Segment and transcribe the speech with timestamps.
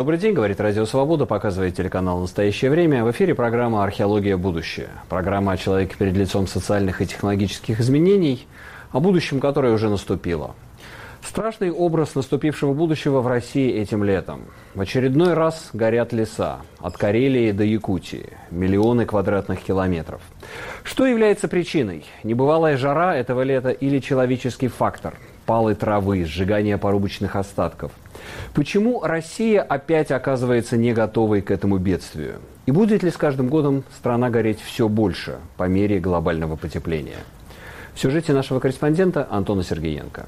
[0.00, 3.04] Добрый день, говорит Радио Свобода, показывает телеканал «Настоящее время».
[3.04, 4.38] В эфире программа «Археология.
[4.38, 4.88] Будущее».
[5.10, 8.46] Программа о человеке перед лицом социальных и технологических изменений,
[8.92, 10.54] о будущем, которое уже наступило.
[11.22, 14.46] Страшный образ наступившего будущего в России этим летом.
[14.74, 16.60] В очередной раз горят леса.
[16.78, 18.38] От Карелии до Якутии.
[18.50, 20.22] Миллионы квадратных километров.
[20.82, 22.06] Что является причиной?
[22.24, 25.18] Небывалая жара этого лета или человеческий фактор?
[25.50, 27.90] Палы травы, сжигание порубочных остатков–
[28.54, 32.36] Почему Россия опять оказывается не готовой к этому бедствию?
[32.66, 37.18] И будет ли с каждым годом страна гореть все больше по мере глобального потепления?
[37.94, 40.26] В сюжете нашего корреспондента Антона Сергеенко.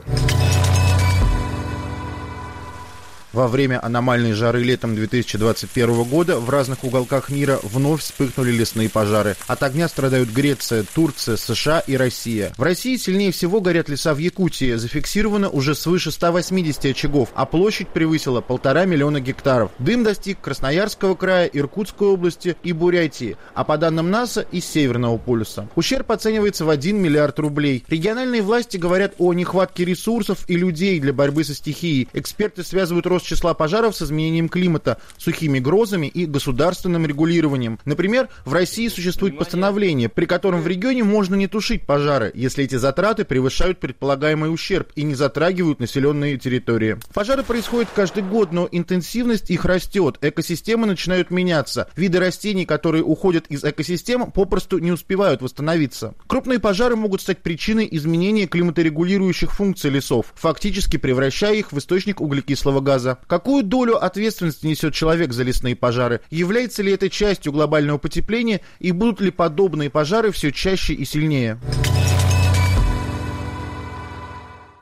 [3.32, 9.36] Во время аномальной жары летом 2021 года в разных уголках мира вновь вспыхнули лесные пожары.
[9.46, 12.52] От огня страдают Греция, Турция, США и Россия.
[12.58, 14.74] В России сильнее всего горят леса в Якутии.
[14.74, 19.70] Зафиксировано уже свыше 180 очагов, а площадь превысила полтора миллиона гектаров.
[19.78, 25.69] Дым достиг Красноярского края, Иркутской области и Бурятии, а по данным НАСА из Северного полюса.
[25.74, 27.83] Ущерб оценивается в 1 миллиард рублей.
[27.89, 32.08] Региональные власти говорят о нехватке ресурсов и людей для борьбы со стихией.
[32.12, 37.79] Эксперты связывают рост рост числа пожаров с изменением климата, сухими грозами и государственным регулированием.
[37.84, 42.77] Например, в России существует постановление, при котором в регионе можно не тушить пожары, если эти
[42.77, 46.98] затраты превышают предполагаемый ущерб и не затрагивают населенные территории.
[47.14, 51.89] Пожары происходят каждый год, но интенсивность их растет, экосистемы начинают меняться.
[51.97, 56.14] Виды растений, которые уходят из экосистем, попросту не успевают восстановиться.
[56.27, 62.81] Крупные пожары могут стать причиной изменения климаторегулирующих функций лесов, фактически превращая их в источник углекислого
[62.81, 63.18] газа пожара.
[63.27, 66.20] Какую долю ответственности несет человек за лесные пожары?
[66.30, 71.58] Является ли это частью глобального потепления и будут ли подобные пожары все чаще и сильнее?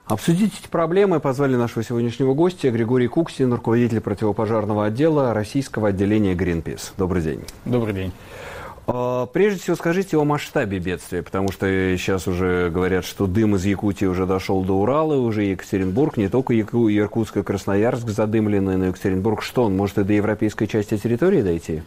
[0.06, 6.92] Обсудить эти проблемы позвали нашего сегодняшнего гостя Григорий Куксин, руководитель противопожарного отдела российского отделения Greenpeace.
[6.98, 7.44] Добрый день.
[7.64, 8.12] Добрый день.
[8.92, 13.64] А, прежде всего скажите о масштабе бедствия, потому что сейчас уже говорят, что дым из
[13.64, 18.86] Якутии уже дошел до Урала, уже Екатеринбург, не только Яку, Иркутск и Красноярск задымлены, но
[18.86, 21.82] Екатеринбург что, он может и до европейской части территории дойти?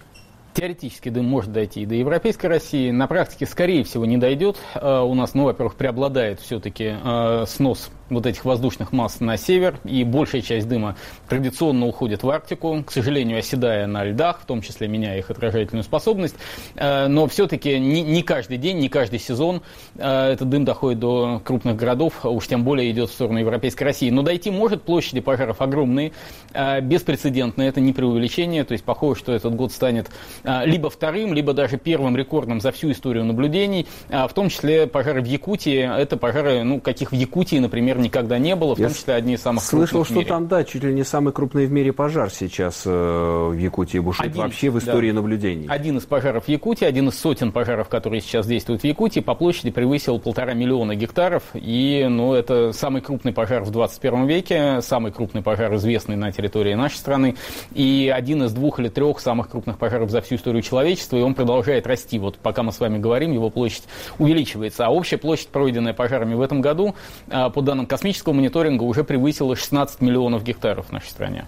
[0.53, 2.91] Теоретически дым может дойти и до Европейской России.
[2.91, 4.57] На практике, скорее всего, не дойдет.
[4.75, 9.79] А, у нас, ну, во-первых, преобладает все-таки а, снос вот этих воздушных масс на север,
[9.83, 10.95] и большая часть дыма
[11.27, 15.83] традиционно уходит в Арктику, к сожалению, оседая на льдах, в том числе меняя их отражательную
[15.83, 16.35] способность.
[16.75, 19.61] Э, но все-таки не, каждый день, не каждый сезон
[19.95, 23.83] э, этот дым доходит до крупных городов, а уж тем более идет в сторону Европейской
[23.83, 24.09] России.
[24.09, 26.11] Но дойти может, площади пожаров огромные,
[26.53, 30.09] э, беспрецедентные, это не преувеличение, то есть похоже, что этот год станет
[30.43, 35.25] либо вторым, либо даже первым рекордом за всю историю наблюдений, в том числе пожары в
[35.25, 39.15] Якутии, это пожары, ну, каких в Якутии, например, никогда не было, в Я том числе
[39.15, 40.29] одни из самых слышал, крупных что в мире.
[40.29, 44.31] там, да, чуть ли не самый крупный в мире пожар сейчас э, в Якутии бушует
[44.31, 45.15] один, вообще в истории да.
[45.15, 45.67] наблюдений.
[45.67, 49.33] Один из пожаров в Якутии, один из сотен пожаров, которые сейчас действуют в Якутии, по
[49.35, 55.11] площади превысил полтора миллиона гектаров, и, ну, это самый крупный пожар в 21 веке, самый
[55.11, 57.35] крупный пожар, известный на территории нашей страны,
[57.73, 61.33] и один из двух или трех самых крупных пожаров за всю историю человечества, и он
[61.33, 62.19] продолжает расти.
[62.19, 63.83] Вот пока мы с вами говорим, его площадь
[64.19, 66.95] увеличивается, а общая площадь, пройденная пожарами в этом году,
[67.27, 71.45] э, по данным космического мониторинга уже превысила 16 миллионов гектаров в нашей стране.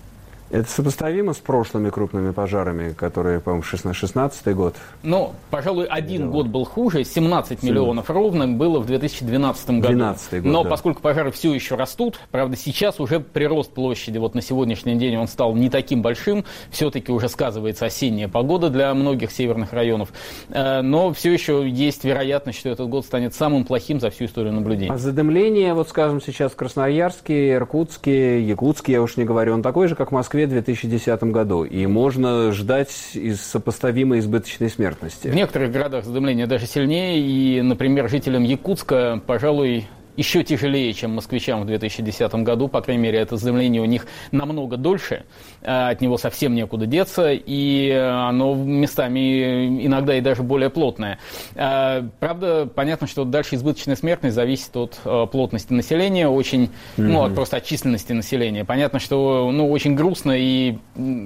[0.55, 4.73] Это сопоставимо с прошлыми крупными пожарами, которые, по-моему, 16 год?
[5.03, 6.31] Ну, пожалуй, один Дело.
[6.31, 7.03] год был хуже.
[7.03, 9.89] 17 миллионов ровно было в 2012 году.
[9.89, 10.69] 12 год, Но да.
[10.69, 15.27] поскольку пожары все еще растут, правда, сейчас уже прирост площади, вот на сегодняшний день он
[15.27, 16.45] стал не таким большим.
[16.69, 20.13] Все-таки уже сказывается осенняя погода для многих северных районов.
[20.47, 24.53] Э, но все еще есть вероятность, что этот год станет самым плохим за всю историю
[24.53, 24.89] наблюдений.
[24.89, 29.89] А задымление, вот скажем, сейчас в Красноярске, Иркутске, Якутске, я уж не говорю, он такой
[29.89, 30.44] же, как в Москве?
[30.45, 35.27] В 2010 году, и можно ждать из сопоставимой избыточной смертности.
[35.27, 39.87] В некоторых городах задымление даже сильнее, и, например, жителям Якутска, пожалуй,
[40.17, 42.67] еще тяжелее, чем москвичам в 2010 году.
[42.67, 45.25] По крайней мере, это заявление у них намного дольше.
[45.61, 47.31] Э, от него совсем некуда деться.
[47.33, 51.19] И оно местами иногда и даже более плотное.
[51.55, 57.35] Э, правда, понятно, что дальше избыточная смертность зависит от э, плотности населения, очень, ну, от
[57.35, 58.65] просто от численности населения.
[58.65, 60.77] Понятно, что ну, очень грустно и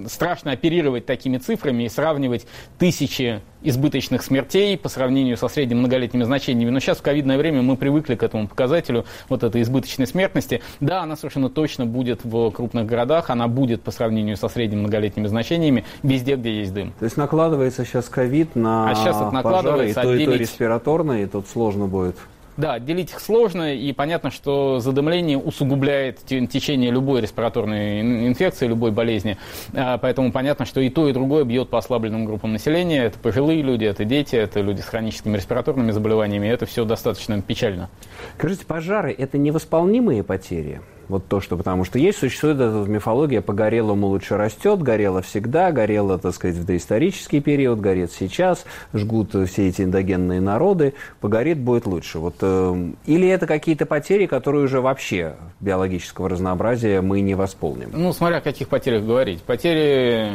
[0.08, 2.46] страшно оперировать такими цифрами и сравнивать
[2.78, 6.70] тысячи избыточных смертей по сравнению со средними многолетними значениями.
[6.70, 8.79] Но сейчас в ковидное время мы привыкли к этому показателю,
[9.28, 10.62] вот этой избыточной смертности.
[10.80, 15.28] Да, она совершенно точно будет в крупных городах, она будет по сравнению со средними многолетними
[15.28, 16.94] значениями везде, где есть дым.
[17.00, 20.42] То есть накладывается сейчас ковид на а сейчас это накладывается пожары, и то, и то
[20.42, 22.16] респираторное, и тут сложно будет
[22.60, 29.38] Да, отделить их сложно, и понятно, что задымление усугубляет течение любой респираторной инфекции, любой болезни.
[29.74, 33.06] А, поэтому понятно, что и то, и другое бьет по ослабленным группам населения.
[33.06, 36.48] Это пожилые люди, это дети, это люди с хроническими респираторными заболеваниями.
[36.48, 37.90] Это все достаточно печально.
[38.38, 40.82] Скажите, пожары– это невосполнимые потери?
[41.10, 46.20] Вот то, что потому что есть, существует эта мифология «погорелому лучше растет», горело всегда, горело,
[46.20, 48.64] так сказать, в доисторический период, горит сейчас,
[48.94, 52.20] жгут все эти эндогенные народы, погорит будет лучше.
[52.20, 57.90] Вот, э, или это какие-то потери, которые уже вообще биологического разнообразия мы не восполним?
[57.92, 59.42] Ну, смотря о каких потерях говорить.
[59.42, 60.30] Потери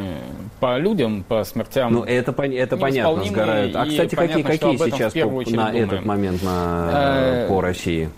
[0.59, 3.75] по людям, по смертям Ну, это, это понятно, сгорают.
[3.77, 5.75] А, кстати, какие, какие сейчас по, на думаем.
[5.75, 8.09] этот момент на, э, по России?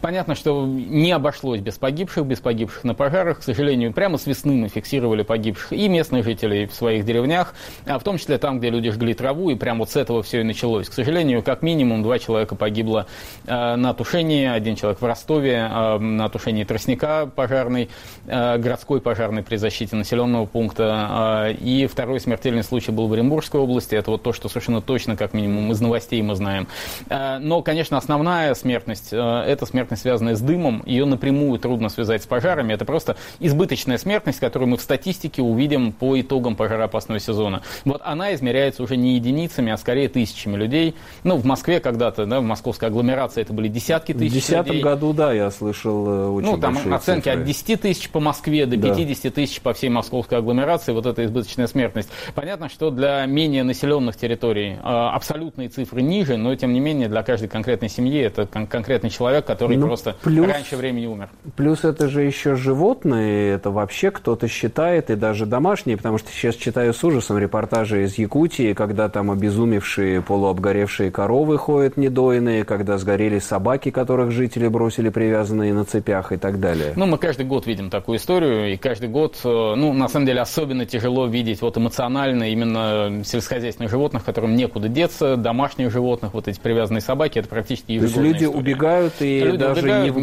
[0.00, 3.40] Понятно, что не обошлось без погибших, без погибших на пожарах.
[3.40, 7.54] К сожалению, прямо с весны мы фиксировали погибших и местных жителей в своих деревнях,
[7.86, 10.40] а в том числе там, где люди жгли траву, и прямо вот с этого все
[10.40, 10.88] и началось.
[10.88, 13.06] К сожалению, как минимум два человека погибло
[13.46, 17.90] э, на тушении, один человек в Ростове э, на тушении тростника пожарной,
[18.26, 23.60] э, городской пожарной при защите населенного пункта, э, и второй смертельный случай был в Оренбургской
[23.60, 23.94] области.
[23.94, 26.68] Это вот то, что совершенно точно, как минимум, из новостей мы знаем.
[27.10, 31.88] Э, но, конечно, основная смертность э,– это смерть смертность, связанная с дымом, ее напрямую трудно
[31.88, 32.72] связать с пожарами.
[32.72, 37.62] Это просто избыточная смертность, которую мы в статистике увидим по итогам пожароопасного сезона.
[37.84, 40.94] Вот она измеряется уже не единицами, а скорее тысячами людей.
[41.24, 44.40] Ну, в Москве когда-то, да, в московской агломерации это были десятки тысяч людей.
[44.40, 47.40] В 2010 году, да, я слышал э, очень Ну, там оценки цифры.
[47.40, 48.94] от 10 тысяч по Москве до да.
[48.94, 50.92] 50 тысяч по всей московской агломерации.
[50.92, 52.08] Вот эта избыточная смертность.
[52.34, 57.22] Понятно, что для менее населенных территорий э, абсолютные цифры ниже, но тем не менее для
[57.22, 61.28] каждой конкретной семьи это кон- конкретный человек, который ну, просто плюс, раньше времени умер.
[61.56, 66.54] Плюс это же еще животные, это вообще кто-то считает, и даже домашние, потому что сейчас
[66.56, 73.38] читаю с ужасом репортажи из Якутии, когда там обезумевшие полуобгоревшие коровы ходят недоенные, когда сгорели
[73.38, 76.92] собаки, которых жители бросили привязанные на цепях и так далее.
[76.96, 80.40] Ну, мы каждый год видим такую историю, и каждый год, э, ну, на самом деле,
[80.40, 86.58] особенно тяжело видеть вот эмоционально именно сельскохозяйственных животных, которым некуда деться, домашних животных, вот эти
[86.60, 88.60] привязанные собаки, это практически ежегодная То есть люди история.
[88.60, 90.10] убегают и люди даже не.
[90.10, 90.18] Не,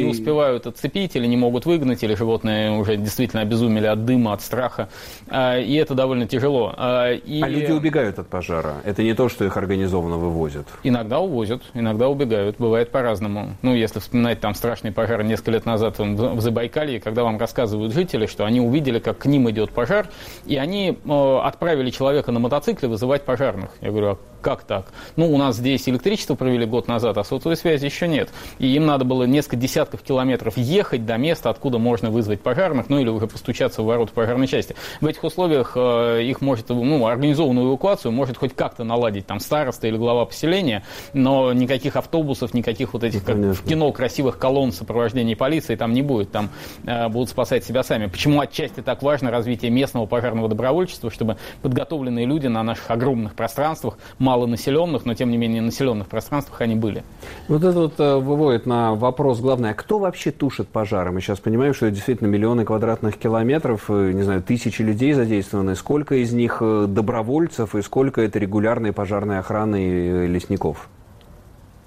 [0.00, 0.04] и...
[0.04, 4.42] не успевают отцепить или не могут выгнать, или животные уже действительно обезумели от дыма, от
[4.42, 4.88] страха.
[5.28, 6.74] А, и это довольно тяжело.
[6.76, 7.40] А, и...
[7.42, 8.76] а люди убегают от пожара?
[8.84, 10.66] Это не то, что их организованно вывозят?
[10.82, 12.56] Иногда увозят, иногда убегают.
[12.58, 13.56] Бывает по-разному.
[13.62, 18.26] Ну, если вспоминать там страшный пожар несколько лет назад в Забайкалье, когда вам рассказывают жители,
[18.26, 20.08] что они увидели, как к ним идет пожар,
[20.46, 23.70] и они э, отправили человека на мотоцикле вызывать пожарных.
[23.80, 24.86] Я говорю, а как так?
[25.16, 28.30] Ну, у нас здесь электричество провели год назад, а сотовой связи еще нет.
[28.60, 33.00] И им надо было несколько десятков километров ехать до места, откуда можно вызвать пожарных, ну
[33.00, 34.76] или уже постучаться в ворота пожарной части.
[35.00, 39.88] В этих условиях э, их может, ну, организованную эвакуацию может хоть как-то наладить там староста
[39.88, 40.84] или глава поселения,
[41.14, 46.02] но никаких автобусов, никаких вот этих, как в кино, красивых колонн сопровождения полиции там не
[46.02, 46.30] будет.
[46.30, 46.50] Там
[46.84, 48.06] э, будут спасать себя сами.
[48.06, 53.96] Почему отчасти так важно развитие местного пожарного добровольчества, чтобы подготовленные люди на наших огромных пространствах
[54.18, 57.02] малонаселенных, но тем не менее населенных пространствах они были.
[57.48, 58.18] Вот это вот э,
[58.50, 61.12] выводит на вопрос главный, а кто вообще тушит пожары?
[61.12, 65.76] Мы сейчас понимаем, что это действительно миллионы квадратных километров, э, не знаю, тысячи людей задействованы.
[65.76, 70.88] Сколько из них э, добровольцев и сколько это регулярной пожарной охраны и лесников?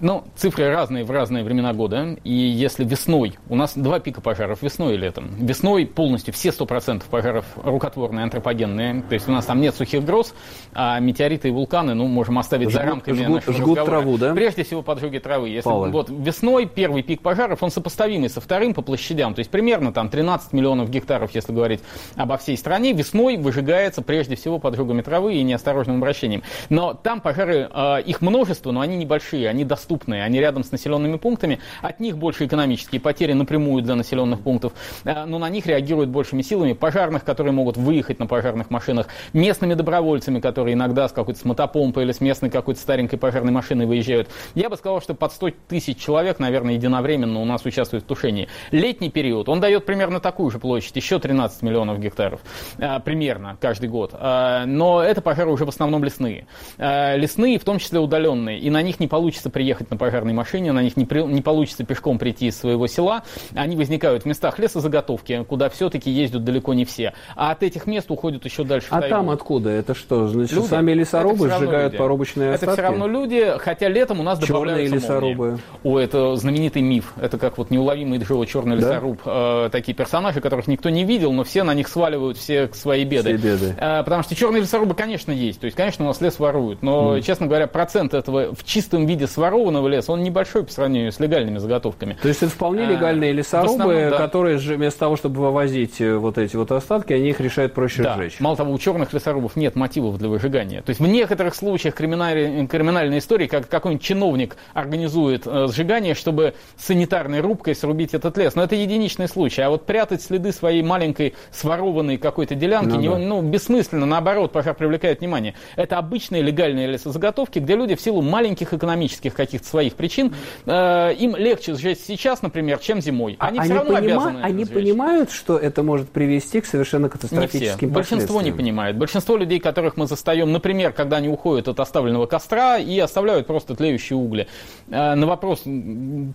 [0.04, 2.18] Ну, цифры разные в разные времена года.
[2.24, 5.34] И если весной, у нас два пика пожаров, весной и летом.
[5.38, 9.02] Весной полностью все 100% пожаров рукотворные, антропогенные.
[9.08, 10.34] То есть у нас там нет сухих гроз,
[10.74, 14.02] а метеориты и вулканы, ну, можем оставить жгут, за рамками жгут, нашего жгут разговора.
[14.02, 14.34] траву, да?
[14.34, 15.48] Прежде всего поджоги травы.
[15.48, 19.32] Если вот весной первый пик пожаров, он сопоставимый со вторым по площадям.
[19.32, 21.80] То есть примерно там 13 миллионов гектаров, если говорить
[22.14, 26.42] обо всей стране, весной выжигается прежде всего поджогами травы и неосторожным обращением.
[26.68, 30.72] Но там пожары, э, их множество, но они небольшие, они доступны доступные, они рядом с
[30.72, 34.72] населенными пунктами, от них больше экономические потери напрямую для населенных пунктов,
[35.04, 39.74] э, но на них реагируют большими силами пожарных, которые могут выехать на пожарных машинах, местными
[39.74, 44.28] добровольцами, которые иногда с какой-то с мотопомпой или с местной какой-то старенькой пожарной машиной выезжают.
[44.54, 48.48] Я бы сказал, что под 100 тысяч человек, наверное, единовременно у нас участвует в тушении.
[48.72, 52.40] Летний период, он дает примерно такую же площадь, еще 13 миллионов гектаров,
[52.78, 54.10] э, примерно каждый год.
[54.14, 56.46] Э, но это пожары уже в основном лесные.
[56.78, 60.72] Лесные, в том числе удаленные, и на них не получится приехать приехать на пожарной машине,
[60.72, 63.24] на них не, при, не получится пешком прийти из своего села.
[63.54, 67.12] Они возникают в местах лесозаготовки, куда все-таки ездят далеко не все.
[67.34, 68.88] А от этих мест уходят еще дальше.
[68.90, 69.70] А там откуда?
[69.70, 70.28] Это что?
[70.28, 70.66] Значит, люди.
[70.66, 71.98] сами лесорубы сжигают люди.
[71.98, 72.64] порубочные остатки?
[72.64, 75.46] Это все равно люди, хотя летом у нас Черные добавляются лесорубы.
[75.46, 75.60] Молнии.
[75.82, 77.14] О, это знаменитый миф.
[77.20, 78.88] Это как вот неуловимый Джо, черный да?
[78.88, 79.20] лесоруб.
[79.24, 83.36] Э, такие персонажи, которых никто не видел, но все на них сваливают все свои беды.
[83.36, 83.74] Все беды.
[83.78, 85.60] Э, потому что черные лесорубы, конечно, есть.
[85.60, 86.82] То есть, конечно, у нас лес воруют.
[86.82, 87.22] Но, mm.
[87.22, 91.20] честно говоря, процент этого в чистом виде своров контролированного леса, он небольшой по сравнению с
[91.20, 92.16] легальными заготовками.
[92.20, 94.18] То есть это вполне легальные а, лесорубы, основном, да.
[94.18, 98.16] которые вместо того, чтобы вывозить э, вот эти вот остатки, они их решают проще да.
[98.16, 98.40] сжечь.
[98.40, 100.82] Мало того, у черных лесорубов нет мотивов для выжигания.
[100.82, 106.54] То есть в некоторых случаях криминальной, криминальной истории, как какой-нибудь чиновник организует э, сжигание, чтобы
[106.76, 108.54] санитарной рубкой срубить этот лес.
[108.54, 109.62] Но это единичный случай.
[109.62, 113.18] А вот прятать следы своей маленькой сворованной какой-то делянки, ну, не, да.
[113.18, 115.54] ну, бессмысленно, наоборот, пожар привлекает внимание.
[115.76, 120.34] Это обычные легальные лесозаготовки, где люди в силу маленьких экономических каких-то своих причин,
[120.66, 123.36] э, им легче сжечь сейчас, например, чем зимой.
[123.38, 124.14] Они а все они равно понима...
[124.14, 124.74] обязаны Они сжечь.
[124.74, 127.94] понимают, что это может привести к совершенно катастрофическим не все.
[127.94, 128.96] Большинство не понимает.
[128.96, 133.76] Большинство людей, которых мы застаем, например, когда они уходят от оставленного костра и оставляют просто
[133.76, 134.48] тлеющие угли.
[134.88, 135.62] Э, на вопрос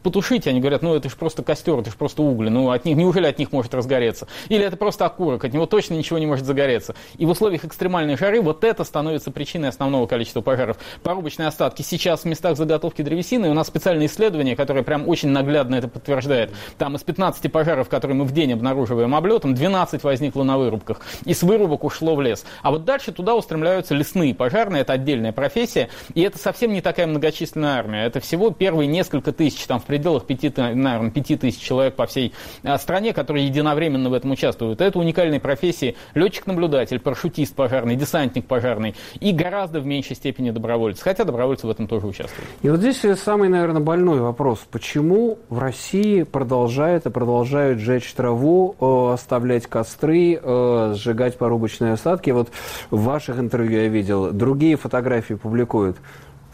[0.03, 2.95] потушите, они говорят, ну это же просто костер, это же просто угли, ну от них,
[2.95, 4.27] неужели от них может разгореться?
[4.47, 6.95] Или это просто окурок, от него точно ничего не может загореться.
[7.17, 10.77] И в условиях экстремальной жары вот это становится причиной основного количества пожаров.
[11.03, 15.75] Порубочные остатки сейчас в местах заготовки древесины, у нас специальные исследования, которые прям очень наглядно
[15.75, 16.51] это подтверждают.
[16.77, 21.01] Там из 15 пожаров, которые мы в день обнаруживаем облетом, 12 возникло на вырубках.
[21.25, 22.45] И с вырубок ушло в лес.
[22.61, 25.89] А вот дальше туда устремляются лесные пожарные, это отдельная профессия.
[26.13, 28.05] И это совсем не такая многочисленная армия.
[28.05, 32.33] Это всего первые несколько тысяч, там в пределах 5, наверное, 5 тысяч человек по всей
[32.63, 34.81] а, стране, которые единовременно в этом участвуют.
[34.81, 35.95] Это уникальные профессии.
[36.13, 38.95] Летчик-наблюдатель, парашютист пожарный, десантник пожарный.
[39.19, 41.01] И гораздо в меньшей степени добровольцы.
[41.01, 42.47] Хотя добровольцы в этом тоже участвуют.
[42.61, 44.59] И вот здесь самый, наверное, больной вопрос.
[44.71, 52.31] Почему в России продолжают и продолжают жечь траву, э, оставлять костры, э, сжигать порубочные осадки?
[52.31, 52.49] Вот
[52.91, 55.97] в ваших интервью я видел, другие фотографии публикуют.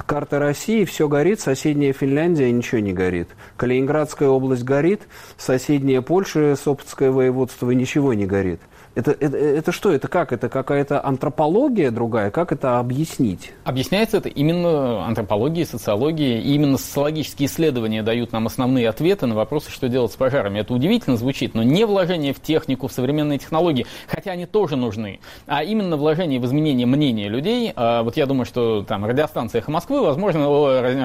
[0.05, 3.29] Карта России, все горит, соседняя Финляндия, ничего не горит.
[3.57, 8.61] Калининградская область горит, соседняя Польша, Сопотское воеводство, ничего не горит.
[8.95, 9.91] Это, это, это что?
[9.91, 10.31] Это как?
[10.31, 12.31] Это какая-то антропология другая?
[12.31, 13.51] Как это объяснить?
[13.65, 16.41] Объясняется это именно антропологией, социологией.
[16.41, 20.59] И именно социологические исследования дают нам основные ответы на вопросы, что делать с пожарами.
[20.59, 25.19] Это удивительно звучит, но не вложение в технику, в современные технологии, хотя они тоже нужны,
[25.45, 27.73] а именно вложение в изменение мнения людей.
[27.75, 30.47] А вот я думаю, что там радиостанция «Эхо Москвы», возможно,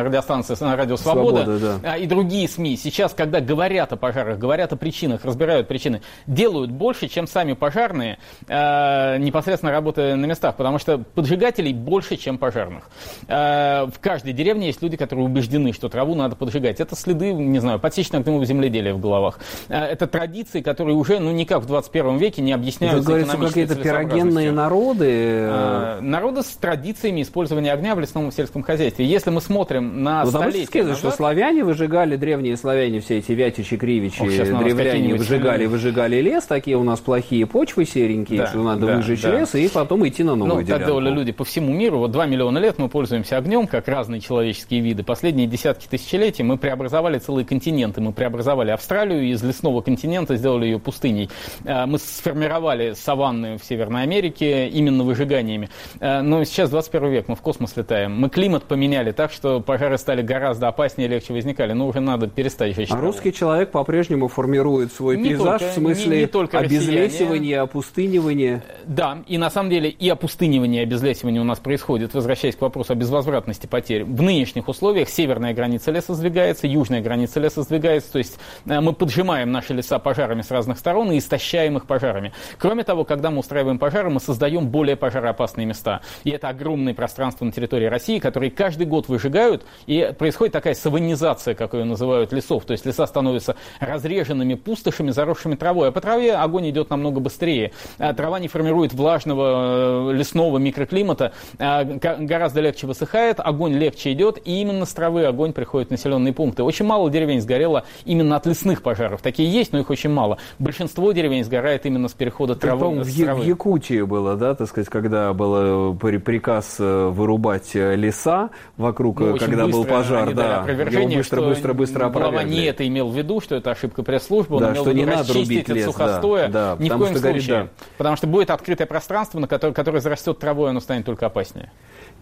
[0.04, 1.92] радиостанция «Радио Свобода», Свобода да.
[1.94, 6.70] А, и другие СМИ сейчас, когда говорят о пожарах, говорят о причинах, разбирают причины, делают
[6.70, 12.37] больше, чем сами пожары пожарные, э, непосредственно работая на местах, потому что поджигателей больше, чем
[12.37, 12.85] пожарных.
[13.27, 16.81] Э, в каждой деревне есть люди, которые убеждены, что траву надо поджигать.
[16.81, 19.39] Это следы, не знаю, подсечного огневого земледелия в головах.
[19.69, 23.77] Э, это традиции, которые уже, ну, никак в 21 веке не объясняются Вы говорите, какие-то
[23.77, 25.07] пирогенные народы?
[25.09, 29.07] Э, народы с традициями использования огня в лесном и сельском хозяйстве.
[29.07, 30.99] Если мы смотрим на ну, столетия назад...
[30.99, 34.29] что славяне выжигали, древние славяне, все эти вятичи, кривичи, Ох,
[34.63, 38.97] древляне выжигали, выжигали лес, такие у нас плохие почвы, почвы серенькие, да, что надо да,
[38.97, 39.39] выжечь да.
[39.39, 40.79] лес и потом идти на новую ну, делянку.
[40.81, 41.99] так делали люди по всему миру.
[41.99, 45.05] Вот 2 миллиона лет мы пользуемся огнем, как разные человеческие виды.
[45.05, 48.00] Последние десятки тысячелетий мы преобразовали целые континенты.
[48.00, 51.31] Мы преобразовали Австралию из лесного континента, сделали ее пустыней.
[51.65, 55.71] А, мы сформировали саванны в Северной Америке именно выжиганиями.
[56.00, 58.15] А, но сейчас 21 век, мы в космос летаем.
[58.15, 61.73] Мы климат поменяли так, что пожары стали гораздо опаснее, легче возникали.
[61.73, 62.71] Но уже надо перестать.
[62.91, 67.60] А русский человек по-прежнему формирует свой не пейзаж только, в смысле не, не только обезлесивания
[67.62, 68.62] опустынивание.
[68.85, 72.93] Да, и на самом деле и опустынивание, и обезлесивание у нас происходит, возвращаясь к вопросу
[72.93, 74.05] о безвозвратности потерь.
[74.05, 78.93] В нынешних условиях северная граница леса сдвигается, южная граница леса сдвигается, то есть э, мы
[78.93, 82.33] поджимаем наши леса пожарами с разных сторон и истощаем их пожарами.
[82.59, 86.00] Кроме того, когда мы устраиваем пожары, мы создаем более пожароопасные места.
[86.25, 91.55] И это огромные пространства на территории России, которые каждый год выжигают, и происходит такая саванизация,
[91.55, 92.64] как ее называют, лесов.
[92.64, 97.39] То есть леса становятся разреженными пустошами, заросшими травой, а по траве огонь идет намного быстрее
[97.40, 97.73] быстрее.
[97.99, 104.38] А трава не формирует влажного э, лесного микроклимата, а гораздо легче высыхает, огонь легче идет,
[104.44, 106.62] и именно с травы огонь приходит в населенные пункты.
[106.62, 109.23] Очень мало деревень сгорело именно от лесных пожаров.
[109.23, 110.38] Такие есть, но их очень мало.
[110.59, 113.00] Большинство деревень сгорает именно с перехода травы.
[113.00, 119.20] В, в Якутии было, да, так сказать, когда был э, приказ э, вырубать леса вокруг,
[119.20, 122.52] ну, когда был пожар, да, его быстро, быстро, быстро опровергли.
[122.52, 125.06] не это имел в виду, что это ошибка пресс-службы, он да, имел что в виду
[125.06, 126.49] не надо рубить лес, сухостоя.
[126.49, 127.65] Да, да, Ни в коем случае случае.
[127.65, 127.69] Да.
[127.99, 131.71] Потому что будет открытое пространство, на которое, которое зарастет травой, оно станет только опаснее.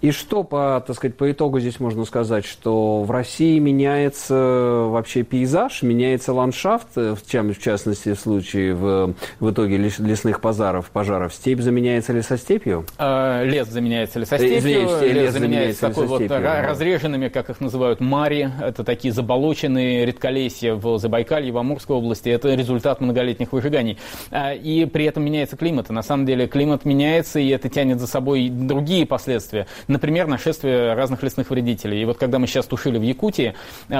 [0.01, 5.25] И что, по, так сказать, по итогу здесь можно сказать, что в России меняется вообще
[5.25, 10.91] пейзаж, меняется ландшафт, э, в, чем, в частности, в случае в, в итоге лесных пожаров,
[10.91, 12.87] пожаров, степь заменяется лесостепью?
[12.97, 18.53] Э, лес заменяется лесостепью, Извините, лес, лес заменяется такой вот разреженными, как их называют, мари,
[18.63, 23.99] это такие заболоченные редколесья в Забайкалье, в Амурской области, это результат многолетних выжиганий.
[24.31, 27.99] Э, и при этом меняется климат, и на самом деле климат меняется, и это тянет
[27.99, 29.67] за собой другие последствия.
[29.89, 32.03] Например, нашествие разных лесных вредителей.
[32.03, 33.55] И вот когда мы сейчас тушили в Якутии,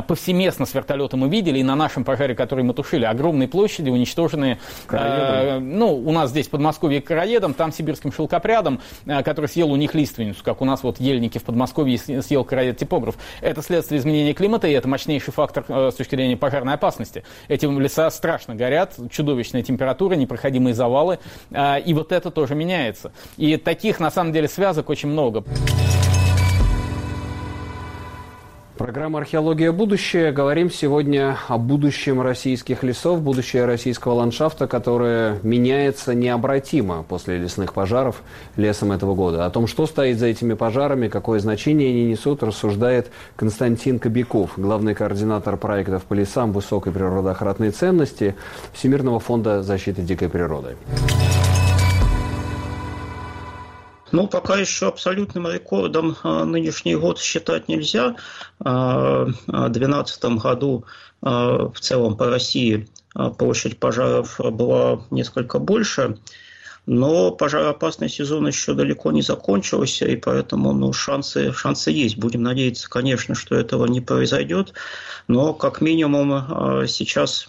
[0.07, 4.59] повсеместно с вертолета мы видели, и на нашем пожаре, который мы тушили, огромные площади уничтоженные.
[4.91, 9.95] Э, ну, у нас здесь в Подмосковье короедом, там сибирским шелкопрядом, который съел у них
[9.95, 13.17] лиственницу, как у нас вот ельники в Подмосковье съел короед типограф.
[13.41, 17.25] Это следствие изменения климата, и это мощнейший фактор с точки зрения пожарной опасности.
[17.49, 21.19] Эти леса страшно горят, чудовищная температура, непроходимые завалы,
[21.51, 23.13] и вот это тоже меняется.
[23.39, 25.45] И таких, на самом деле, связок очень много.
[28.79, 29.71] Программа «Археология.
[29.71, 30.33] Будущее».
[30.33, 38.23] Говорим сегодня о будущем российских лесов, будущее российского ландшафта, которое меняется необратимо после лесных пожаров
[38.57, 39.45] лесом этого года.
[39.45, 44.95] О том, что стоит за этими пожарами, какое значение они несут, рассуждает Константин Кобяков, главный
[44.95, 48.37] координатор проектов по лесам высокой природоохранной ценности
[48.73, 50.77] Всемирного фонда защиты дикой природы.
[54.11, 58.17] Ну, пока еще абсолютным рекордом а, нынешний год считать нельзя.
[58.61, 60.85] А, в 2012 году
[61.21, 62.89] а, в целом по России
[63.39, 66.19] площадь пожаров была несколько больше,
[66.87, 72.17] но пожароопасный сезон еще далеко не закончился, и поэтому ну, шансы, шансы есть.
[72.17, 74.73] Будем надеяться, конечно, что этого не произойдет,
[75.27, 77.49] но как минимум сейчас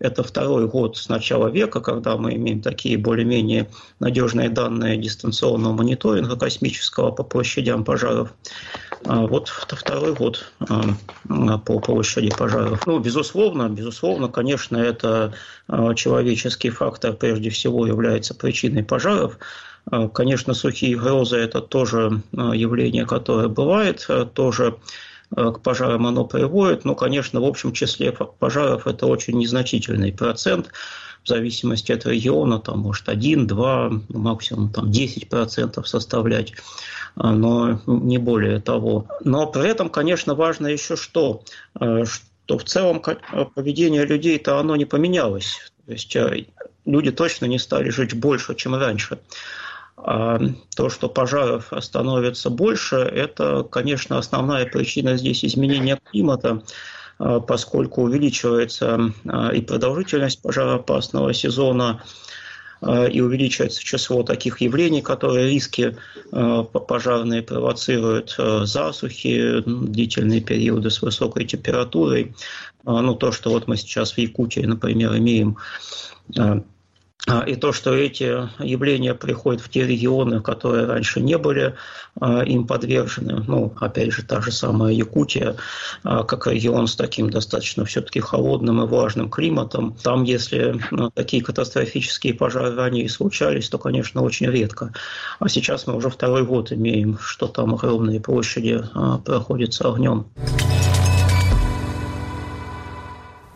[0.00, 6.36] это второй год с начала века, когда мы имеем такие более-менее надежные данные дистанционного мониторинга
[6.36, 8.32] космического по площадям пожаров.
[9.04, 12.86] А вот второй год а, по площади пожаров.
[12.86, 15.34] Ну, безусловно, безусловно, конечно, это
[15.66, 19.38] а, человеческий фактор прежде всего является причиной пожаров.
[20.12, 24.76] Конечно, сухие грозы– это тоже явление, которое бывает, тоже
[25.34, 26.84] к пожарам оно приводит.
[26.84, 30.70] Но, конечно, в общем числе пожаров это очень незначительный процент.
[31.24, 36.54] В зависимости от региона, там может 1, 2, максимум там 10% составлять,
[37.16, 39.06] а, но не более того.
[39.24, 41.42] Но при этом, конечно, важно еще что,
[41.78, 43.02] э, что в целом
[43.54, 45.70] поведение людей-то оно не поменялось.
[45.84, 46.46] То есть э,
[46.86, 49.18] люди точно не стали жить больше, чем раньше.
[50.04, 50.40] А
[50.76, 56.62] то, что пожаров становится больше, это, конечно, основная причина здесь изменения климата,
[57.18, 62.02] а, поскольку увеличивается а, и продолжительность пожароопасного сезона,
[62.80, 65.96] а, и увеличивается число таких явлений, которые риски
[66.30, 72.34] пожарные провоцируют, засухи, длительные периоды с высокой температурой.
[72.84, 75.56] Ну, то, что вот мы сейчас в Якутии, например, имеем
[77.46, 81.74] и то, что эти явления приходят в те регионы, которые раньше не были
[82.20, 85.56] а, им подвержены, ну, опять же, та же самая Якутия,
[86.04, 90.80] а, как регион с таким достаточно все-таки холодным и влажным климатом, там, если
[91.14, 94.92] такие катастрофические пожары ранее случались, то, конечно, очень редко.
[95.38, 98.82] А сейчас мы уже второй год имеем, что там огромные площади
[99.24, 100.26] проходятся огнем.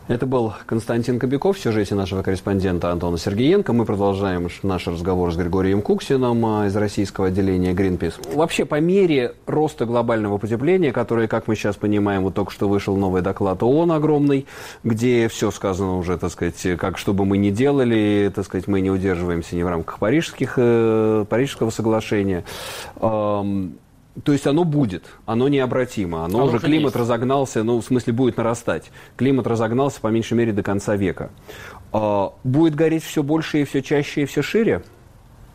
[0.09, 3.71] Это был Константин Кобяков в сюжете нашего корреспондента Антона Сергеенко.
[3.71, 8.35] Мы продолжаем наш разговор с Григорием Куксином а, из российского отделения Greenpeace.
[8.35, 12.97] Вообще, по мере роста глобального потепления, которое, как мы сейчас понимаем, вот только что вышел
[12.97, 14.45] новый доклад ООН огромный,
[14.83, 18.81] где все сказано уже, так сказать, как что бы мы ни делали, так сказать, мы
[18.81, 22.43] не удерживаемся ни в рамках парижских, э, Парижского соглашения.
[24.23, 26.95] То есть оно будет, оно необратимо, оно, оно уже климат есть.
[26.95, 28.91] разогнался, ну в смысле будет нарастать.
[29.17, 31.31] Климат разогнался по меньшей мере до конца века.
[31.91, 34.83] А, будет гореть все больше и все чаще и все шире?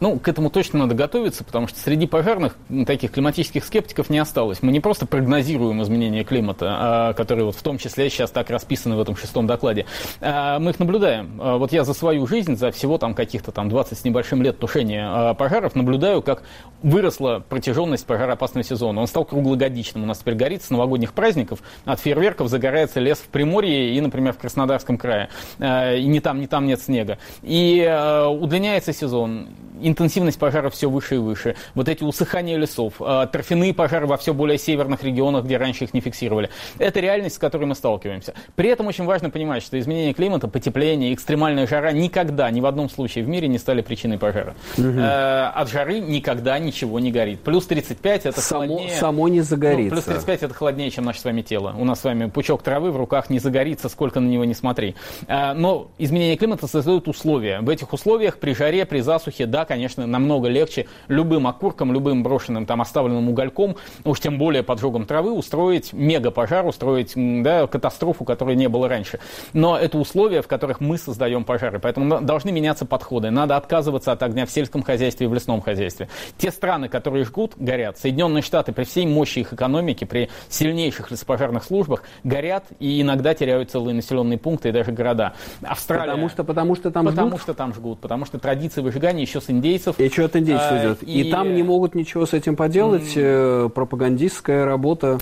[0.01, 2.57] Ну, к этому точно надо готовиться, потому что среди пожарных
[2.87, 4.63] таких климатических скептиков не осталось.
[4.63, 8.95] Мы не просто прогнозируем изменения климата, а, которые вот в том числе сейчас так расписаны
[8.95, 9.87] в этом шестом докладе.
[10.21, 11.41] А, мы их наблюдаем.
[11.43, 14.59] А, вот я за свою жизнь, за всего там каких-то там 20 с небольшим лет
[14.59, 16.45] тушения пожаров, наблюдаю, как
[16.83, 19.01] выросла протяженность пожароопасного сезона.
[19.01, 20.05] Он стал круглогодичным.
[20.05, 21.61] У нас теперь горит с новогодних праздников.
[21.85, 25.29] От фейерверков загорается лес в Приморье и, например, в Краснодарском крае.
[25.59, 27.19] И ни там, ни там нет снега.
[27.43, 27.81] И
[28.29, 29.49] удлиняется сезон
[29.89, 31.57] интенсивность пожаров все выше и выше.
[31.75, 35.95] Вот эти усыхания лесов, а, торфяные пожары во все более северных регионах, где раньше их
[35.95, 36.51] не фиксировали.
[36.79, 38.35] Это реальность, с которой мы сталкиваемся.
[38.55, 42.91] При этом очень важно понимать, что изменение климата, потепление, экстремальная жара никогда, ни в одном
[42.91, 44.55] случае в мире не стали причиной пожара.
[44.77, 44.99] Угу.
[44.99, 47.41] От жары никогда ничего не горит.
[47.41, 48.91] Плюс 35 это само, холоднее.
[48.97, 49.95] Само не загорится.
[49.95, 51.75] Ну, плюс 35 это холоднее, чем наше с вами тело.
[51.79, 54.95] У нас с вами пучок травы в руках не загорится, сколько на него не смотри.
[55.27, 57.61] А, но изменение климата создает условия.
[57.61, 62.25] В этих условиях при жаре, при засухе, да, конечно, конечно, намного легче любым окурком, любым
[62.25, 68.57] брошенным там оставленным угольком, уж тем более поджогом травы, устроить мега-пожар, устроить да, катастрофу, которой
[68.57, 69.21] не было раньше.
[69.53, 71.79] Но это условия, в которых мы создаем пожары.
[71.79, 73.31] Поэтому должны меняться подходы.
[73.31, 76.09] Надо отказываться от огня в сельском хозяйстве и в лесном хозяйстве.
[76.37, 77.99] Те страны, которые жгут, горят.
[77.99, 83.71] Соединенные Штаты при всей мощи их экономики, при сильнейших лесопожарных службах, горят и иногда теряют
[83.71, 85.35] целые населенные пункты и даже города.
[85.63, 86.11] Австралия...
[86.11, 87.43] Потому что, потому что там потому жгут?
[87.43, 88.01] что там жгут.
[88.01, 89.99] Потому что традиция выжигания еще с индейцев.
[89.99, 91.03] И что от индейцев а, идет?
[91.03, 91.23] И...
[91.23, 93.17] и там не могут ничего с этим поделать.
[93.17, 93.71] Mm.
[93.71, 95.19] Пропагандистская работа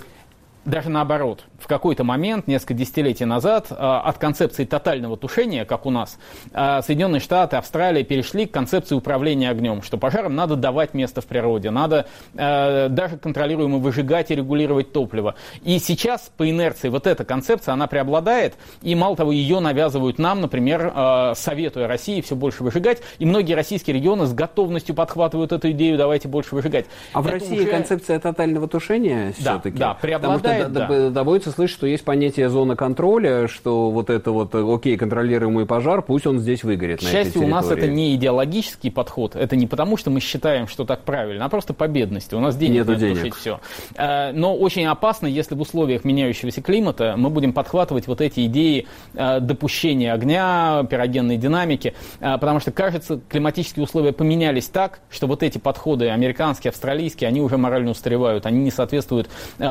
[0.67, 5.91] даже наоборот, в какой-то момент, несколько десятилетий назад, а, от концепции тотального тушения, как у
[5.91, 6.19] нас,
[6.53, 11.27] а, Соединенные Штаты, Австралия перешли к концепции управления огнем, что пожарам надо давать место в
[11.27, 15.37] природе, надо а, даже контролируемо выжигать и регулировать топливо.
[15.63, 20.41] И сейчас по инерции вот эта концепция, она преобладает, и мало того, ее навязывают нам,
[20.41, 20.93] например,
[21.37, 26.27] советуя России все больше выжигать, и многие российские регионы с готовностью подхватывают эту идею, давайте
[26.29, 26.87] больше выжигать.
[27.13, 27.71] А Это в России уже...
[27.71, 29.79] концепция тотального тушения да, все-таки?
[29.79, 31.11] Да, преобладает да.
[31.11, 36.27] доводится слышать, что есть понятие зона контроля, что вот это вот, окей, контролируемый пожар, пусть
[36.27, 37.01] он здесь выгорит.
[37.01, 40.85] К счастью, у нас это не идеологический подход, это не потому, что мы считаем, что
[40.85, 42.35] так правильно, а просто по бедности.
[42.35, 43.35] У нас денег Нету нет денег.
[43.35, 43.61] все.
[43.97, 48.87] А, но очень опасно, если в условиях меняющегося климата мы будем подхватывать вот эти идеи
[49.15, 55.59] а, допущения огня, пирогенной динамики, потому что, кажется, климатические условия поменялись так, что вот эти
[55.59, 59.29] подходы американские, австралийские, они уже морально устаревают, они не соответствуют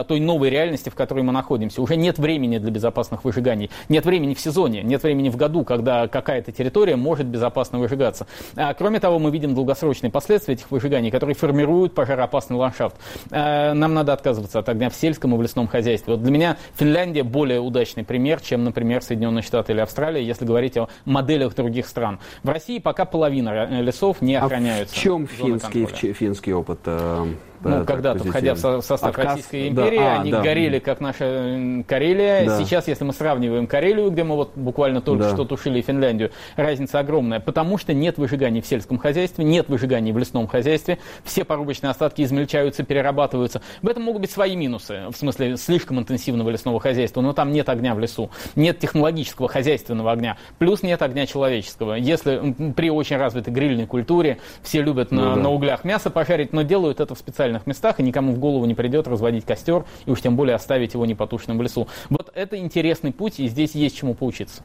[0.08, 1.82] той новой реальности, реальности, в которой мы находимся.
[1.82, 3.70] Уже нет времени для безопасных выжиганий.
[3.90, 8.28] Нет времени в сезоне, нет времени в году, когда какая-то территория может безопасно выжигаться.
[8.56, 12.96] А, кроме того, мы видим долгосрочные последствия этих выжиганий, которые формируют пожароопасный ландшафт.
[13.32, 16.14] А, нам надо отказываться от огня в сельском и в лесном хозяйстве.
[16.14, 20.78] Вот для меня Финляндия более удачный пример, чем, например, Соединенные Штаты или Австралия, если говорить
[20.78, 22.20] о моделях других стран.
[22.44, 24.96] В России пока половина лесов не охраняются.
[24.96, 26.80] А в чем финский, финский опыт?
[26.86, 27.26] Э,
[27.62, 30.42] ну, когда-то, входя в состав Отказ, Российской империи, да, а, они да.
[30.42, 32.46] горели, как наша Карелия.
[32.46, 32.58] Да.
[32.60, 35.34] Сейчас, если мы сравниваем Карелию, где мы вот буквально только да.
[35.34, 40.18] что тушили Финляндию, разница огромная, потому что нет выжиганий в сельском хозяйстве, нет выжиганий в
[40.18, 43.62] лесном хозяйстве, все порубочные остатки измельчаются, перерабатываются.
[43.82, 47.70] В этом могут быть свои минусы, в смысле слишком интенсивного лесного хозяйства, но там нет
[47.70, 51.94] огня в лесу, нет технологического хозяйственного огня, плюс нет огня человеческого.
[51.94, 55.42] Если при очень развитой грильной культуре все любят ну, на, да.
[55.42, 58.66] на углях мясо пожарить, но делают это в специальных специальных местах, и никому в голову
[58.66, 61.88] не придет разводить костер, и уж тем более оставить его непотушенным в лесу.
[62.10, 64.64] Вот это интересный путь, и здесь есть чему поучиться.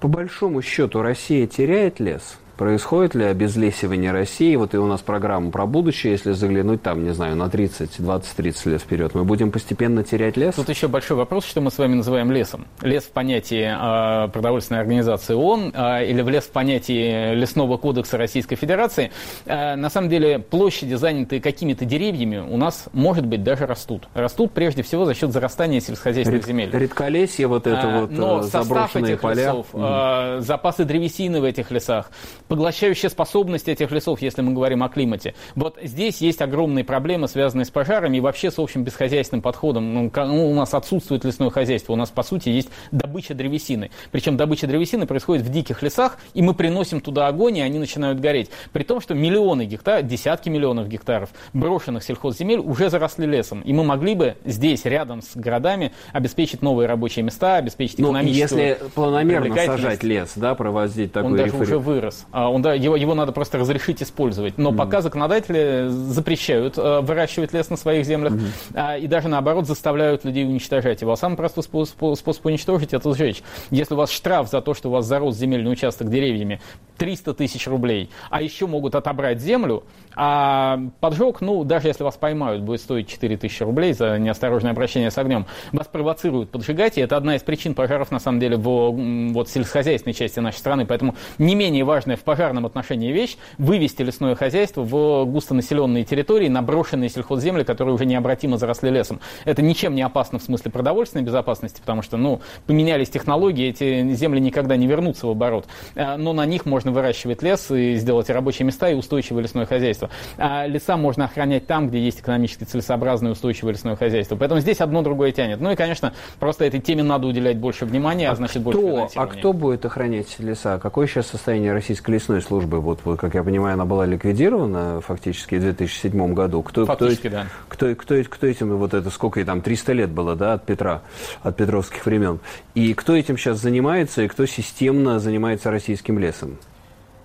[0.00, 2.38] По большому счету Россия теряет лес?
[2.56, 4.54] Происходит ли обезлесивание России?
[4.56, 8.36] Вот и у нас программа про будущее, если заглянуть там, не знаю, на 30, 20,
[8.36, 10.54] 30 лет вперед, мы будем постепенно терять лес?
[10.54, 12.66] Тут еще большой вопрос, что мы с вами называем лесом.
[12.82, 18.18] Лес в понятии э, продовольственной организации ООН э, или в лес в понятии лесного кодекса
[18.18, 19.10] Российской Федерации.
[19.46, 24.08] Э, на самом деле площади, занятые какими-то деревьями, у нас, может быть, даже растут.
[24.14, 26.70] Растут прежде всего за счет зарастания сельскохозяйственных Ред, земель.
[26.72, 29.46] Редколесье, вот это а, вот но заброшенные поля.
[29.46, 30.38] Лесов, mm.
[30.38, 32.10] э, запасы древесины в этих лесах,
[32.52, 35.32] поглощающая способность этих лесов, если мы говорим о климате.
[35.54, 39.94] Вот здесь есть огромные проблемы, связанные с пожарами и вообще с общим бесхозяйственным подходом.
[39.94, 43.90] Ну, ну, у нас отсутствует лесное хозяйство, у нас, по сути, есть добыча древесины.
[44.10, 48.20] Причем добыча древесины происходит в диких лесах, и мы приносим туда огонь, и они начинают
[48.20, 48.50] гореть.
[48.74, 53.62] При том, что миллионы гектаров, десятки миллионов гектаров брошенных сельхозземель уже заросли лесом.
[53.62, 58.62] И мы могли бы здесь, рядом с городами, обеспечить новые рабочие места, обеспечить ну, экономическую
[58.62, 61.62] если планомерно сажать лес, да, проводить такой Он даже рефери...
[61.62, 62.26] уже вырос.
[62.41, 64.58] А он, да, его, его надо просто разрешить использовать.
[64.58, 64.76] Но mm-hmm.
[64.76, 69.00] пока законодатели запрещают э, выращивать лес на своих землях mm-hmm.
[69.00, 71.12] и даже наоборот заставляют людей уничтожать его.
[71.12, 73.42] А самый простой способ, способ уничтожить это сжечь.
[73.70, 76.60] Если у вас штраф за то, что у вас зарос земельный участок деревьями
[76.98, 82.62] 300 тысяч рублей, а еще могут отобрать землю, а поджог, ну, даже если вас поймают,
[82.62, 85.46] будет стоить 4 тысячи рублей за неосторожное обращение с огнем.
[85.72, 88.92] Вас провоцируют поджигать, и это одна из причин пожаров, на самом деле, в
[89.32, 90.86] вот, сельскохозяйственной части нашей страны.
[90.86, 96.62] Поэтому не менее важная в пожарном отношении вещь– вывести лесное хозяйство в густонаселенные территории, на
[96.62, 99.20] брошенные сельхозземли, которые уже необратимо заросли лесом.
[99.44, 104.40] Это ничем не опасно в смысле продовольственной безопасности, потому что, ну, поменялись технологии, эти земли
[104.40, 105.66] никогда не вернутся в оборот.
[105.94, 110.08] А, но на них можно выращивать лес и сделать рабочие места и устойчивое лесное хозяйство.
[110.38, 114.36] А леса можно охранять там, где есть экономически целесообразное устойчивое лесное хозяйство.
[114.36, 115.60] Поэтому здесь одно другое тянет.
[115.60, 119.18] Ну и, конечно, просто этой теме надо уделять больше внимания, а, а значит кто, больше
[119.18, 120.78] А кто будет охранять леса?
[120.78, 122.80] Какое сейчас состояние российской лесной службы?
[122.80, 126.62] Вот, вот как я понимаю, она была ликвидирована фактически в 2007 году.
[126.62, 127.46] Кто, фактически, кто, да.
[127.68, 131.02] Кто, кто, кто этим, вот это, сколько и там, 300 лет было, да, от Петра,
[131.42, 132.38] от петровских времен.
[132.74, 136.58] И кто этим сейчас занимается, и кто системно занимается российским лесом?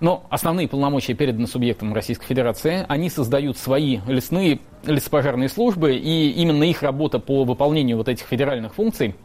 [0.00, 2.84] Но основные полномочия переданы субъектам Российской Федерации.
[2.88, 8.74] Они создают свои лесные лесопожарные службы, и именно их работа по выполнению вот этих федеральных
[8.74, 9.16] функций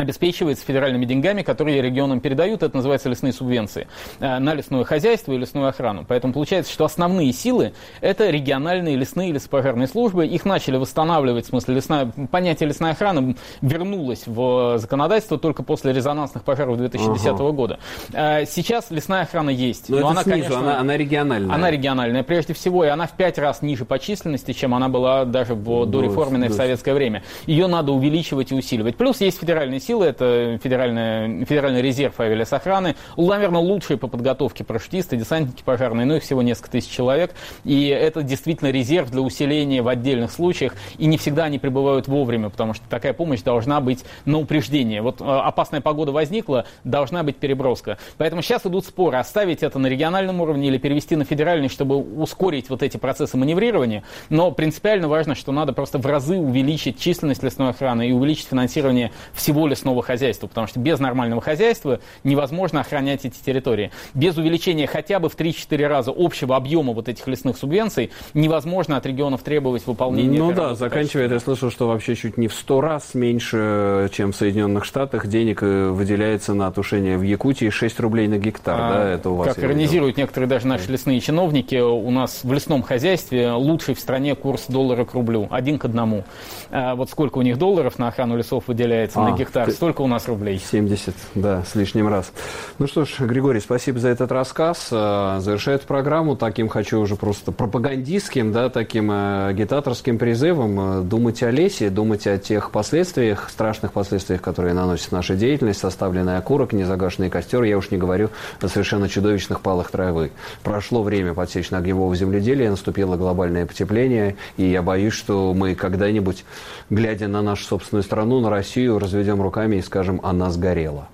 [0.00, 3.86] обеспечивается федеральными деньгами, которые регионам передают, это называется лесные субвенции,
[4.20, 6.04] э, на лесное хозяйство и лесную охрану.
[6.06, 10.26] Поэтому получается, что основные силы– это региональные лесные лесопожарные службы.
[10.26, 16.44] Их начали восстанавливать, в смысле, лесная, понятие лесная охрана вернулось в законодательство только после резонансных
[16.44, 17.50] пожаров 2010 ага.
[17.50, 17.78] года.
[18.12, 19.88] Э, сейчас лесная охрана есть.
[19.88, 21.54] Но, но она, снизу, конечно, она, она региональная.
[21.54, 25.24] Она региональная, прежде всего, и она в пять раз ниже по численности, чем она была
[25.24, 27.22] даже в дореформенной в советское время.
[27.46, 28.96] Ее надо увеличивать и усиливать.
[28.96, 35.62] Плюс есть федеральные силы, это федеральная, федеральный резерв авиалесохраны, наверное, лучшие по подготовке парашютисты, десантники
[35.64, 40.30] пожарные, но их всего несколько тысяч человек, и это действительно резерв для усиления в отдельных
[40.30, 45.00] случаях, и не всегда они прибывают вовремя, потому что такая помощь должна быть на упреждение.
[45.00, 47.96] Вот э, опасная погода возникла, должна быть переброска.
[48.18, 52.68] Поэтому сейчас идут споры, оставить это на региональном уровне или перевести на федеральный, чтобы ускорить
[52.68, 57.70] вот эти процессы маневрирования, но принципиально важно, что надо просто в разы увеличить численность лесной
[57.70, 63.24] охраны и увеличить финансирование всего лесного лесного хозяйства, потому что без нормального хозяйства невозможно охранять
[63.24, 63.90] эти территории.
[64.14, 69.06] Без увеличения хотя бы в 3-4 раза общего объема вот этих лесных субвенций невозможно от
[69.06, 70.38] регионов требовать выполнения.
[70.38, 74.36] Ну да, заканчивая, я слышал, что вообще чуть не в 100 раз меньше, чем в
[74.36, 78.78] Соединенных Штатах, денег э, выделяется на тушение в Якутии 6 рублей на гектар.
[78.78, 82.52] А, да, это у вас как иронизируют некоторые даже наши лесные чиновники, у нас в
[82.52, 86.24] лесном хозяйстве лучший в стране курс доллара к рублю, один к одному.
[86.70, 89.57] А вот сколько у них долларов на охрану лесов выделяется а, на гектар?
[89.66, 89.72] Ты...
[89.72, 90.58] Столько у нас рублей.
[90.58, 92.32] 70, да, с лишним раз.
[92.78, 94.88] Ну что ж, Григорий, спасибо за этот рассказ.
[94.90, 101.00] Э, завершает программу таким хочу уже просто пропагандистским, да, таким э, агитаторским призывом.
[101.00, 106.36] Э, думать о лесе, думать о тех последствиях, страшных последствиях, которые наносит наша деятельность, составленный
[106.36, 107.62] окурок, незагашенный костер.
[107.62, 110.30] Я уж не говорю о совершенно чудовищных палах травы.
[110.62, 116.44] Прошло время подсечно-огневого земледелия, наступило глобальное потепление, и я боюсь, что мы когда-нибудь,
[116.90, 121.08] глядя на нашу собственную страну, на Россию, разведем руками и скажем «она сгорела».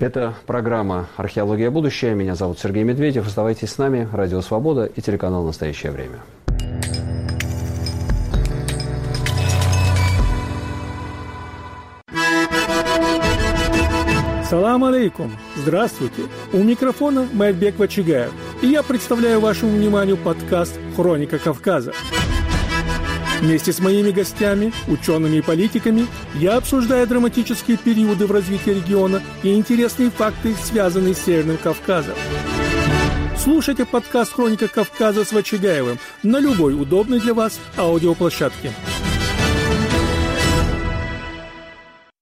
[0.00, 1.70] Это программа «Археология.
[1.70, 2.14] Будущее».
[2.14, 3.28] Меня зовут Сергей Медведев.
[3.28, 4.08] Оставайтесь с нами.
[4.12, 6.18] Радио «Свобода» и телеканал «Настоящее время».
[14.50, 15.32] Салам алейкум!
[15.56, 16.22] Здравствуйте!
[16.52, 18.32] У микрофона Майбек Вачигаев.
[18.62, 21.92] И я представляю вашему вниманию подкаст «Хроника Кавказа».
[23.44, 29.52] Вместе с моими гостями, учеными и политиками, я обсуждаю драматические периоды в развитии региона и
[29.52, 32.14] интересные факты, связанные с Северным Кавказом.
[33.36, 38.72] Слушайте подкаст «Хроника Кавказа» с Вачигаевым на любой удобной для вас аудиоплощадке.